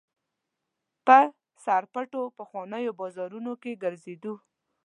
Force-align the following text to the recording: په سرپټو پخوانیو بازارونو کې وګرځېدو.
په 1.05 1.17
سرپټو 1.63 2.21
پخوانیو 2.37 2.97
بازارونو 2.99 3.53
کې 3.61 3.71
وګرځېدو. 3.75 4.33